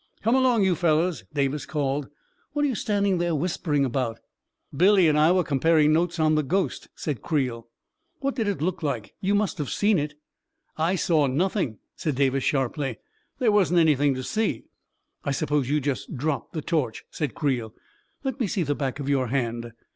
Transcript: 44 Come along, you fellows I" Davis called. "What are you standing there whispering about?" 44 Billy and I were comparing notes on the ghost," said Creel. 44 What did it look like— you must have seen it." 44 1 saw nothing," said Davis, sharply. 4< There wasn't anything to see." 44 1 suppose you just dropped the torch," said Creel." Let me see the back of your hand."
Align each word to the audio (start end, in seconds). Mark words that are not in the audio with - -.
44 0.23 0.23
Come 0.23 0.35
along, 0.35 0.63
you 0.63 0.73
fellows 0.73 1.21
I" 1.21 1.25
Davis 1.35 1.67
called. 1.67 2.09
"What 2.53 2.65
are 2.65 2.67
you 2.67 2.73
standing 2.73 3.19
there 3.19 3.35
whispering 3.35 3.85
about?" 3.85 4.15
44 4.71 4.77
Billy 4.77 5.07
and 5.07 5.15
I 5.15 5.31
were 5.31 5.43
comparing 5.43 5.93
notes 5.93 6.19
on 6.19 6.33
the 6.33 6.41
ghost," 6.41 6.87
said 6.95 7.21
Creel. 7.21 7.67
44 8.19 8.21
What 8.21 8.33
did 8.35 8.47
it 8.47 8.63
look 8.63 8.81
like— 8.81 9.13
you 9.21 9.35
must 9.35 9.59
have 9.59 9.69
seen 9.69 9.99
it." 9.99 10.13
44 10.75 10.85
1 10.87 10.97
saw 10.97 11.27
nothing," 11.27 11.77
said 11.95 12.15
Davis, 12.15 12.43
sharply. 12.43 12.93
4< 12.95 13.01
There 13.37 13.51
wasn't 13.51 13.79
anything 13.79 14.15
to 14.15 14.23
see." 14.23 14.61
44 15.23 15.25
1 15.25 15.33
suppose 15.33 15.69
you 15.69 15.79
just 15.79 16.15
dropped 16.17 16.53
the 16.53 16.63
torch," 16.63 17.03
said 17.11 17.35
Creel." 17.35 17.75
Let 18.23 18.39
me 18.39 18.47
see 18.47 18.63
the 18.63 18.73
back 18.73 18.99
of 18.99 19.07
your 19.07 19.27
hand." 19.27 19.71